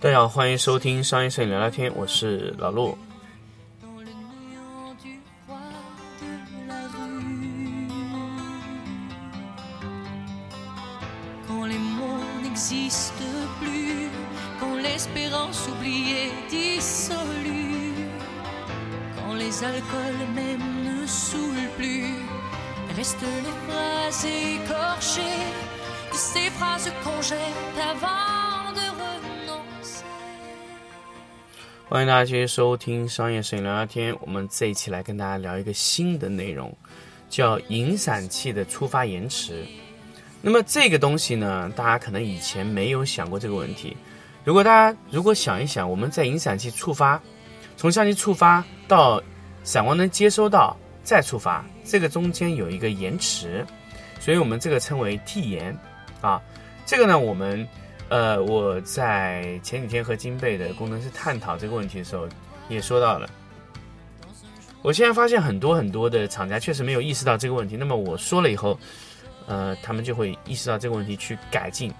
[0.00, 2.98] 大家好，欢迎收听商业摄影聊聊天，我是老陆。
[31.88, 34.16] 欢迎大家继续收听商业摄影聊聊天。
[34.20, 36.72] 我们这一期来跟大家聊一个新的内容，
[37.28, 39.66] 叫引闪器的触发延迟。
[40.40, 43.96] 那么这个东西呢，大家可能以前没有想过这个问题。
[44.44, 47.20] 如果大家如果想一想，我们在引闪器触发，
[47.76, 49.20] 从相机触发到
[49.64, 53.66] 闪光灯接收到再触发，这个中间有一个延迟，
[54.20, 55.76] 所以我们这个称为替延
[56.24, 56.42] 啊。
[56.86, 57.66] 这个呢，我们。
[58.10, 62.28] 呃，我在前几天和金贝的工程师探讨这个问题的时候，
[62.68, 63.28] 也说到了。
[64.82, 67.78] 我现在发现很多很多的厂家确实没有意识到这个问题。
[67.78, 68.78] 那么我说了以后，
[69.46, 71.90] 呃，他们就会意识到这个问题去改进。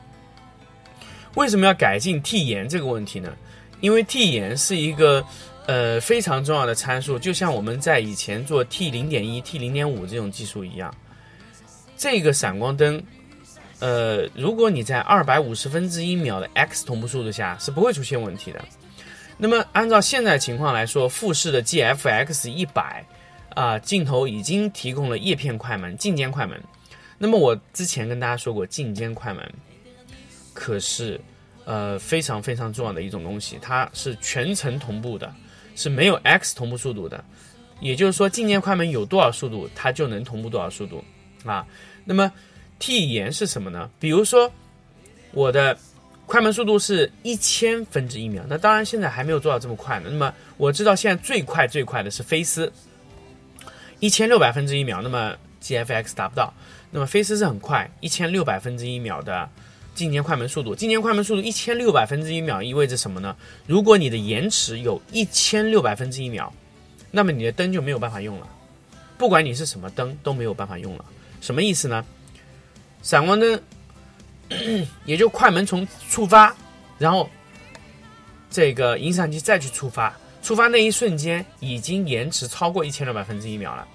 [1.36, 3.34] 为什么要改进替延这个问题呢？
[3.80, 5.24] 因为替延是一个
[5.66, 10.94] 呃非常重要的参数，就像我们在以前做 T 零点一、T 零点五这种技术一样，
[11.96, 13.02] 这个闪光灯。
[13.80, 18.64] 呃，如果你在二百五十分之一秒的 x 同步速度下是不会出现问题的。
[19.36, 23.04] 那么按照现在情况来说，富士的 GFX 一百
[23.54, 26.60] 啊镜头已经提供了叶片快门、进阶快门。
[27.18, 29.52] 那么我之前跟大家说过，进阶快门
[30.52, 31.20] 可是
[31.64, 35.32] 呃非常非常重要的一种东西，它是全程同步的，
[35.74, 37.22] 是没有 x 同步速度的。
[37.80, 41.04] 也就是说，进阶快门有多少速度，它就能同步多少速度
[41.44, 41.66] 啊。
[42.04, 42.30] 那么
[42.78, 43.90] 替延是什么呢？
[43.98, 44.50] 比如说，
[45.32, 45.76] 我的
[46.26, 50.08] 快门速度是一千分之一秒，那当然现在还没有做到这么快呢。
[50.10, 52.72] 那么我知道现在最快最快的是飞思，
[54.00, 56.52] 一千六百分之一秒，那么 GFX 达不到。
[56.90, 59.48] 那么飞思是很快，一千六百分之一秒的
[59.94, 60.74] 进阶快门速度。
[60.74, 63.36] 进阶快门速度一千六百分之一秒意味着什么呢？
[63.66, 66.52] 如果你的延迟有一千六百分之一秒，
[67.10, 68.48] 那么你的灯就没有办法用了，
[69.18, 71.04] 不管你是什么灯都没有办法用了。
[71.40, 72.04] 什么意思呢？
[73.04, 73.62] 闪光灯，
[75.04, 76.56] 也就快门从触发，
[76.98, 77.28] 然后
[78.50, 83.86] 这个引闪器再去触发，触发那一瞬间已经延迟超过一千六百分之一秒了。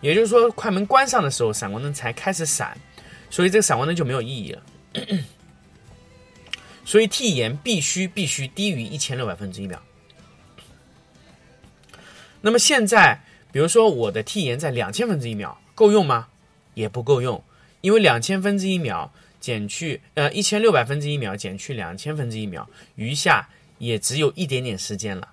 [0.00, 2.76] 也就是说，快门关上的时候，闪光灯才开始闪，
[3.30, 4.62] 所以这个闪光灯就没有意义了。
[6.84, 9.80] 所以 T 延必须必须低于一千六百分之一秒。
[12.40, 13.20] 那么现在，
[13.52, 16.26] 比如说我的 T 延在两千分之一秒，够用吗？
[16.74, 17.40] 也不够用。
[17.82, 25.28] 因为两千分之一秒减去呃一千六百分之一秒减去两千分之一秒，余下也只有一点点时间了。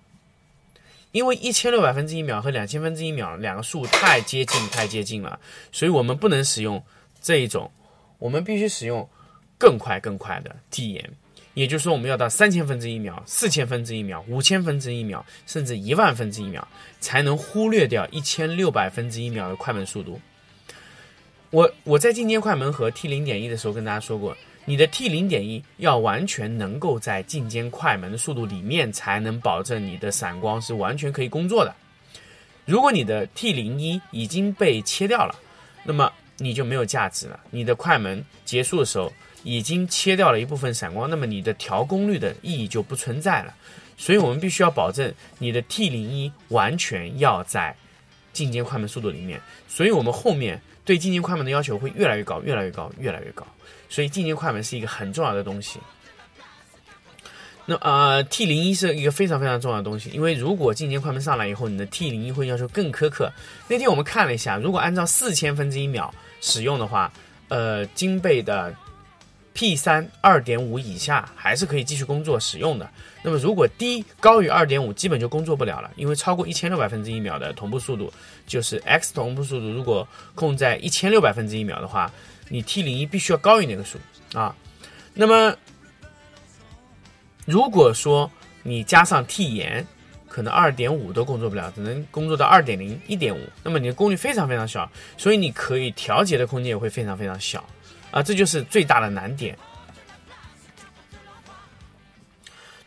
[1.12, 5.40] 因为一千六百分之一秒和两千分之一秒两个数太接近太接近了，
[5.72, 6.84] 所以我们不能使用
[7.22, 7.72] 这一种，
[8.20, 9.08] 我们必须使用
[9.58, 11.10] 更快更快的递延。
[11.56, 16.66] 也就是说，我们要到三千分之一秒、四千分之一秒、五千分之一秒，甚至一万分之一秒，
[17.00, 20.22] 才能忽略掉一千六百分之一秒的快门速度。
[21.52, 31.74] 我我在进阶快门和 T 零点一的时候跟大家说过，你的 T 零点一要完全能够在进阶快门的速度里面，才能保证你的闪光是完全可以工作的。
[32.66, 35.34] 如果你的 T 零一已经被切掉了，
[35.84, 37.40] 那么你就没有价值了。
[37.50, 39.12] 你的快门结束的时候
[39.44, 43.56] 已经切掉了一部分闪光，那么你的调功率的意义就不存在了。
[43.98, 47.76] 所以我们必须要保证你的 T 零一完全要在
[48.34, 49.42] 进阶快门速度里面。
[49.68, 50.62] 所以我们后面。
[50.86, 53.46] 对进阶快门的要求会越来越高，越来越高，越来越高。
[53.90, 55.80] 所以进阶快门是一个很重要的东西。
[57.66, 63.32] 那呃，T 零一是一个非常非常重要的东西，因为如果进阶快门上来以后，你的 T 零一会要求更苛刻。
[63.68, 67.12] 那天我们看了一下，如果按照四千分之一秒使用的话，
[67.48, 68.76] 呃，金贝的。
[69.54, 72.90] P 三二点五以下还是可以继续工作使用的。
[73.22, 78.12] 那么如果低高于二点五，基本就工作不了了，因为超过一千六百分之一秒的同步速度，
[78.48, 82.10] 就是 X 同步速度，如果控在一千六百分之一秒的话，
[82.48, 83.98] 你 T 零一必须要高于那个数
[84.34, 84.56] 啊。
[85.14, 85.54] 那么
[87.46, 88.32] 如果说
[88.64, 89.86] 你加上 T 延，
[90.28, 97.62] 可能二点五都工作不了，只能工作到二点零、一点五，那么你的功率非常非常小，所以你可以调节的空间也会非常非常小。
[98.12, 99.58] 啊，这就是最大的难点。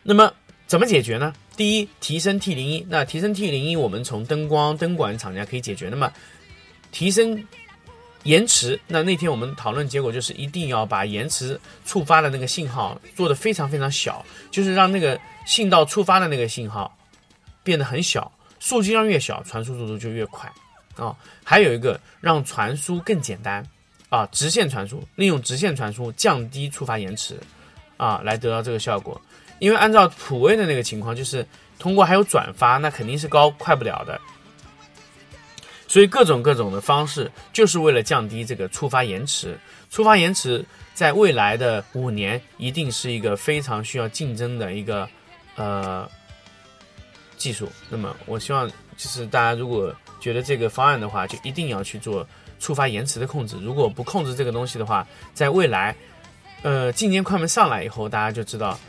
[0.01, 0.33] 那么
[0.67, 1.33] 怎么解决呢？
[1.55, 2.85] 第一，提升 T 零一。
[2.89, 5.87] 那提升 T 零一，我们从灯光、灯管厂家可以解决。
[5.89, 6.11] 那么
[6.91, 7.41] 提升
[8.23, 16.97] 延迟，那那天我们讨论结果就是一定要把延迟触发的那个信号做得非常非常小，就是让那个信道触发的那个信号
[17.63, 20.51] 变得很小，数据量越小，传输速度就越快
[20.95, 21.15] 啊。
[21.43, 23.65] 还有一个让传输更简单
[24.13, 27.35] 啊，直线传输，利用直线传输降低触发延迟
[27.97, 29.19] 啊，来得到这个效果。
[29.57, 31.43] 因为按照普威的那个情况，就是
[31.79, 34.21] 通过还有转发，那肯定是高快不了的。
[35.87, 39.57] 所以各种各种的方式，就是为了降低这个触发延迟。
[39.89, 40.63] 触发延迟
[40.93, 45.09] 在未来的五年，一定是一个非常需要竞争的一个
[45.55, 46.07] 呃
[47.35, 47.67] 技术。
[47.89, 52.27] 那么，我希望就是大家如果觉得这个方案的话，就一定要去做
[52.63, 53.57] 触发延迟的控制。
[53.61, 55.93] 如果不控制这个东西的话，在未来，
[56.61, 58.79] 呃，进阶快门上来以后，大家就知道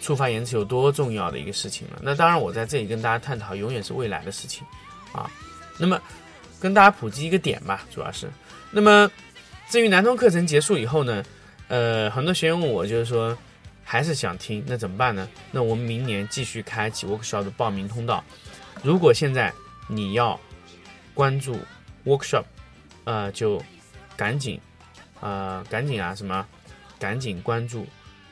[0.00, 2.00] 触发延迟有多重要的一个事情了。
[2.02, 4.66] 那当然，我在这里跟大家探讨，永远是未来的事情
[5.12, 5.30] 啊。
[5.78, 6.00] 那么。
[6.60, 8.30] 跟大家普及一个点吧，主要是，
[8.70, 9.10] 那么
[9.68, 11.20] 至于南通课程结束以后呢，
[11.66, 13.36] 呃，很多学员问我，就是说
[13.82, 15.28] 还是想听，那怎么办呢？
[15.50, 18.22] 那我们明年继续开启 workshop 的报名通道。
[18.80, 19.52] 如果现在
[19.88, 20.38] 你要
[21.14, 21.58] 关注
[22.04, 22.44] workshop，
[23.04, 23.62] 呃，就
[24.16, 24.60] 赶紧，
[25.20, 26.46] 呃，赶紧啊，什么，
[26.98, 27.86] 赶紧关注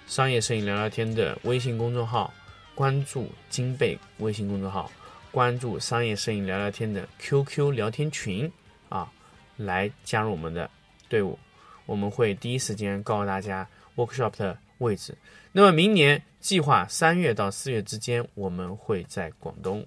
[0.07, 2.33] 商业摄影聊聊天的微信公众号，
[2.75, 4.91] 关注金贝微信公众号。
[5.33, 8.51] 关注商业摄影聊聊天的 QQ 聊天群
[8.89, 9.09] 啊，
[9.57, 10.69] 来加入我们的
[11.09, 11.39] 队伍，
[11.87, 13.65] 我们会第一时间告诉大家
[13.95, 15.17] workshop 的位置。
[15.53, 19.87] 那么明年计划三月到四月之间，我们会在广东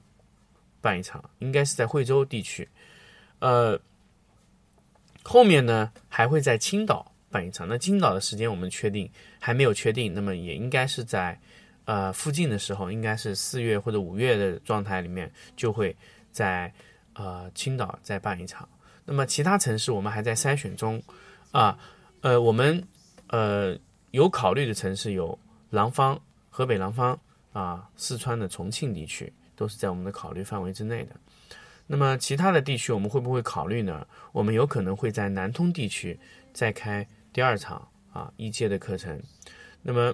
[0.79, 2.65] 办一场，应该是在惠州地区。
[3.39, 3.77] 呃，
[5.23, 7.67] 后面呢还会在青岛办一场。
[7.67, 9.09] 那青岛的时间我们确定
[9.39, 11.39] 还没有确定，那么也应该是在。
[11.85, 15.93] 呃，附近的时候应该是四月或者五月的状态里面，就会
[16.31, 16.73] 在
[17.11, 18.65] 呃青岛再办一场。
[19.03, 21.03] 那么其他城市我们还在筛选中
[21.51, 21.77] 啊。
[22.21, 22.81] 呃，我们
[23.27, 23.77] 呃
[24.11, 25.37] 有考虑的城市有
[25.71, 26.17] 廊坊、
[26.49, 27.19] 河北廊坊
[27.51, 31.15] 啊，四川的重庆地区都是在我们的考虑范围之内的。
[31.87, 34.05] 那么其他的地区我们会不会考虑呢？
[34.31, 36.19] 我们有可能会在南通地区
[36.53, 39.21] 再开第二场啊一届的课程。
[39.81, 40.13] 那么。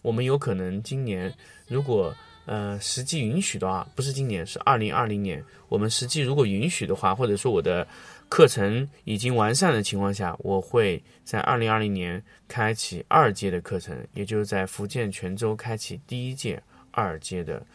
[0.00, 1.30] 我们有可能今年，
[1.66, 2.14] 如果
[2.46, 5.44] 呃实际允许的话，不是今年，是二零二零年。
[5.68, 7.86] 我们实际如果允许的话，或者说我的
[8.28, 16.62] 课程已经完善的情况下，我会在二零二零年开启二阶的课程，也就是在福建泉州开启第一届
[16.92, 17.66] 二阶的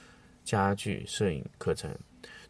[0.45, 1.93] 家具摄影课程。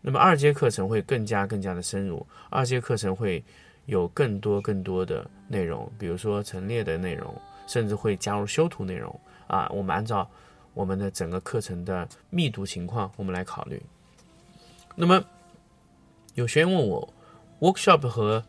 [0.05, 3.43] 那么二阶课程会更加更加的深入，二阶课程会
[3.85, 7.33] 有更多更多的内容，比如说陈列的内容，
[7.67, 9.17] 甚至会加入修图内容。
[9.47, 10.29] 啊，我们按照
[10.73, 13.81] 我们的整个课程的密度情况，我们来考虑。
[14.95, 15.23] 那么，
[16.33, 17.13] 有学员问我
[17.59, 18.43] ，workshop 和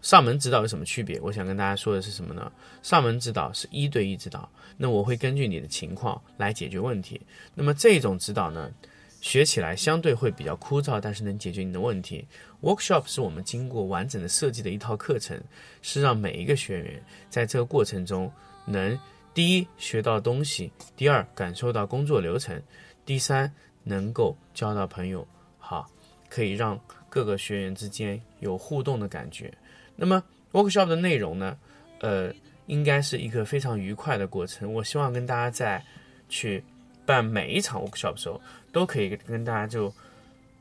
[0.00, 1.20] 上门指导有什么区别？
[1.20, 2.50] 我想跟大家说的是什么呢？
[2.82, 7.20] 上门指导是一对一指导，那我会根据你的情况来解决问题。
[7.54, 8.70] 那么这种指导呢，
[9.20, 12.26] 学起来相对会比较枯燥，但是能解决你的问题。
[12.62, 15.40] workshop 是我们经过完整的设计的一套课程，
[15.82, 18.30] 是让每一个学员在这个过程中
[18.66, 18.98] 能。
[19.34, 22.58] 第一，学到东西；第二，感受到工作流程；
[23.04, 23.52] 第三，
[23.84, 25.24] 能够交到朋友，
[25.58, 25.88] 好，
[26.28, 29.52] 可以让各个学员之间有互动的感觉。
[29.94, 31.56] 那么，workshop 的内容呢？
[32.00, 32.34] 呃，
[32.66, 34.72] 应该是一个非常愉快的过程。
[34.74, 35.80] 我希望跟大家在
[36.28, 36.64] 去
[37.06, 38.40] 办每一场 workshop 的时候，
[38.78, 39.92] 都可以跟大家就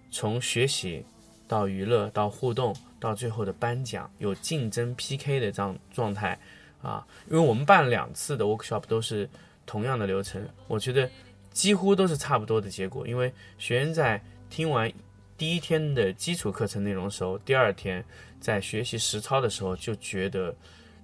[0.09, 1.05] 从学习
[1.47, 6.35] 到娱乐到互动到最后的颁奖，有竞争 PK 的这样状态。
[6.81, 9.29] 啊，因为我们办两次的 workshop 都是
[9.67, 11.07] 同样的流程，我觉得
[11.51, 13.07] 几乎都是差不多的结果。
[13.07, 14.19] 因为学员在
[14.49, 14.91] 听完
[15.37, 18.03] 第一天的基础课程内容的时候，第二天
[18.39, 20.55] 在学习实操的时候就觉得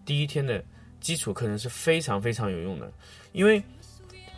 [0.04, 0.64] 第一天的
[1.00, 2.92] 基础课程是非常非常有用的。
[3.34, 3.62] 因为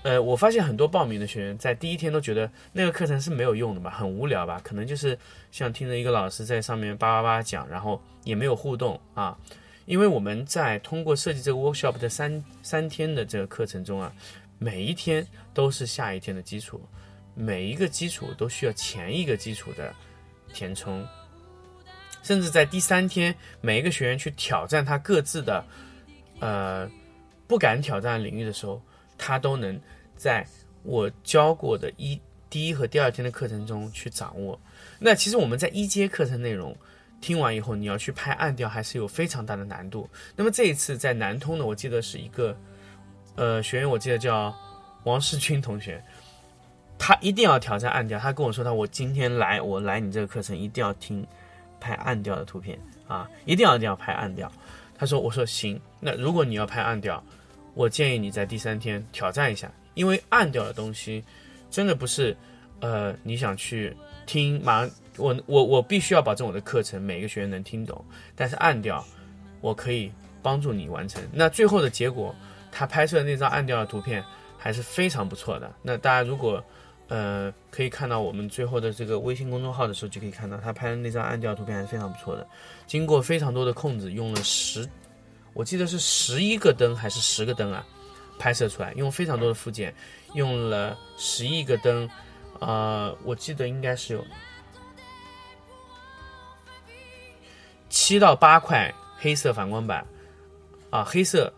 [0.06, 5.18] 呃，我发现很多报名的学员在第一天都觉得那个课程是没有用的吧，很无聊吧，可能就是
[5.50, 9.36] 像听着一个老师在上面叭叭叭讲，然后也没有互动啊。
[9.88, 14.14] 因为我们在通过设计这个 workshop 的三三天的这个课程中啊，
[14.60, 16.80] 每一天都是下一天的基础，
[17.34, 19.92] 每一个基础都需要前一个基础的
[20.54, 21.04] 填充，
[22.22, 25.66] 甚至在第三天，每一个学员去挑战他各自的
[26.40, 26.88] 呃
[27.48, 28.80] 不敢挑战领域的时候，
[29.18, 29.80] 他都能
[30.16, 30.46] 在
[30.84, 32.20] 我教过的一
[32.50, 34.60] 第一和第二天的课程中去掌握。
[35.00, 36.76] 那其实我们在一阶课程内容。
[37.22, 40.08] 听完以后，你要去拍暗调，还是有非常大的难度。
[40.36, 42.56] 那么这一次在南通呢，我记得是一个，
[43.36, 44.54] 呃，学员，我记得叫
[45.06, 46.04] 王世军同学，
[47.00, 48.20] 他一定要挑战暗调。
[48.20, 51.26] 他跟我说，他我今天来，我来你这个课程一定要听
[51.80, 54.52] 拍暗调的图片，啊，一定要一定要拍暗调。
[54.96, 57.24] 他说：“我说行，那如果你要拍暗调，
[57.74, 61.24] 我建议你在第三天挑战一下，因为暗调的东西
[61.72, 62.38] 真的不是，
[62.80, 69.04] 呃，你想去听，马上我我我必须要保证我的课程每个学员能听懂，但是暗调
[69.62, 70.12] 我可以
[70.44, 71.24] 帮助你完成。
[71.34, 72.36] 那最后的结果，
[72.72, 74.24] 他拍摄的那张暗调的图片
[74.58, 75.74] 还是非常不错的。
[75.82, 76.64] 那大家如果
[77.08, 82.46] 呃可以看到我们最后的这个微信公众号的时候，就可以看到他拍的那张暗调图片还是非常不错的。”
[82.86, 84.88] 经过非常多的控制，用了十，
[85.54, 87.86] 我记得是十一个灯还是十个灯啊，
[88.38, 89.94] 拍摄出来，用非常多的附件，
[90.34, 92.10] 用了十一个灯，
[92.60, 94.26] 呃，我记得应该是有
[97.90, 100.06] 七到八块黑色反光板，
[100.90, 101.54] 啊，黑色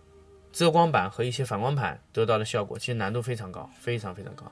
[0.51, 4.51] 遮光板和一些反光板得到的效果，其实难度非常高，非常非常高，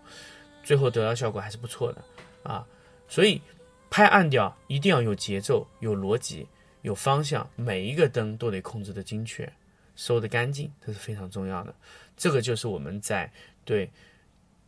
[0.64, 2.04] 最后得到效果还是不错的，
[2.44, 2.66] 啊，
[3.08, 3.42] 所以
[3.90, 6.48] 拍暗调一定要有节奏，有逻辑。
[6.82, 9.52] 有方向，每一个灯都得控制的精确，
[9.96, 11.74] 收的干净，这是非常重要的。
[12.16, 13.32] 这个就是我们在
[13.64, 13.92] 对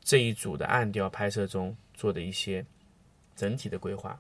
[0.02, 2.66] 这一组的暗调拍摄中做的一些
[3.36, 4.20] 整体的规划。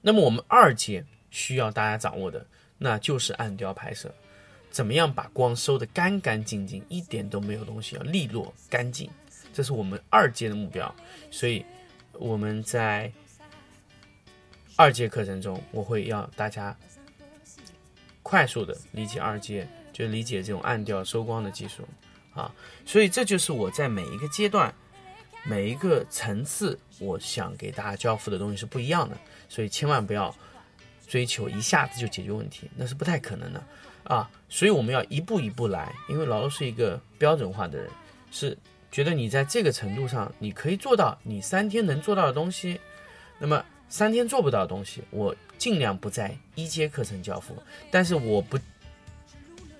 [0.00, 2.46] 那么我们二阶需要大家掌握的，
[2.78, 4.14] 那就是暗调拍摄，
[4.70, 9.10] 怎么样把光收的干干净净，一点都没有东西，要利落干净，
[9.52, 10.94] 这是我们二阶的目标。
[11.30, 11.64] 所以
[12.12, 13.12] 我们在
[14.76, 16.76] 二阶课程中，我会要大家。
[18.26, 21.86] 快速的理解二阶，就理解这种暗调收光的技术，
[22.34, 22.52] 啊，
[22.84, 24.74] 所以这就是我在每一个阶段、
[25.44, 29.16] 每一个层次，我想给大家交付的东西是不一样的，
[29.48, 30.34] 所以千万不要
[31.06, 33.62] 追求一下子就解决问题，那是不太可能的，
[34.02, 37.88] 啊，所以我们要一步一步来，因为老陆是一个标准化的人，
[38.30, 38.58] 是
[38.90, 42.80] 觉得你在这个程度上你可以做到你三天能做到的东西，
[43.38, 45.34] 那么三天做不到的东西，我。
[45.56, 47.56] 尽量不在一阶课程交付，
[47.90, 48.58] 但是我不，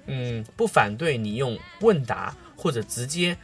[0.06, 3.36] 嗯，不反对你用问答或者直接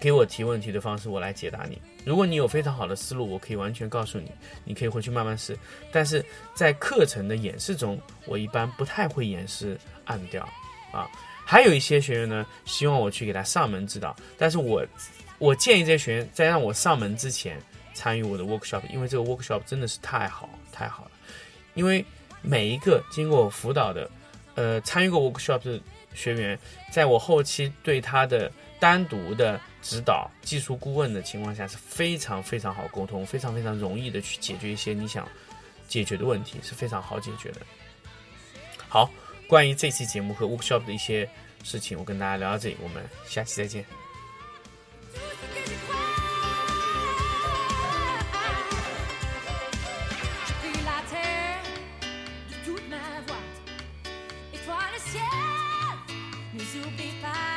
[0.00, 1.80] 给我提问题的方式，我来解答你。
[2.04, 4.30] 如果你有非常好的思路，我可以完全告诉你，
[4.64, 5.58] 你可以回去慢慢试。
[5.90, 10.48] 但是在课程的演示中，我一般不太会演示暗调
[10.92, 11.10] 啊。
[11.44, 14.84] 还有一些学员呢，希望我去给他上门指导，但是我
[15.38, 17.60] 我建议这些学员在让我上门之前
[17.92, 21.10] 参与我的 workshop，因为这个 workshop 真的是太好太好了。
[21.74, 22.04] 因为
[22.40, 24.10] 每一个经过我辅导的，
[24.54, 25.80] 呃，参与过 workshop 的
[26.16, 26.58] 学员，
[26.90, 35.28] 在我后期对他的单独的指导、技术顾问的情况下，是非常非常好沟通，非常非常容易的去解决一些你想
[35.86, 37.60] 解决的问题，是非常好解决的。
[38.88, 39.08] 好，
[39.46, 41.28] 关于这期节目和 workshop 的一些
[41.62, 43.84] 事情，我跟大家聊到这里，我们下期再见。
[56.58, 57.55] Cause you'll be fine.